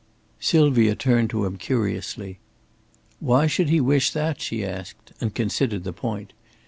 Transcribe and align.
Sylvia 0.39 0.95
turned 0.95 1.29
to 1.29 1.45
him 1.45 1.57
curiously. 1.57 2.39
"Why 3.19 3.45
should 3.45 3.69
he 3.69 3.79
wish 3.79 4.09
that?" 4.13 4.41
she 4.41 4.65
asked, 4.65 5.11
and 5.21 5.35
considered 5.35 5.83
the 5.83 5.93
point. 5.93 6.33